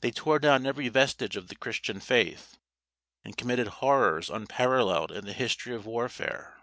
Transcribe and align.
They 0.00 0.10
tore 0.10 0.40
down 0.40 0.66
every 0.66 0.88
vestige 0.88 1.36
of 1.36 1.46
the 1.46 1.54
Christian 1.54 2.00
faith, 2.00 2.58
and 3.24 3.36
committed 3.36 3.68
horrors 3.68 4.28
unparalleled 4.28 5.12
in 5.12 5.26
the 5.26 5.32
history 5.32 5.76
of 5.76 5.86
warfare. 5.86 6.58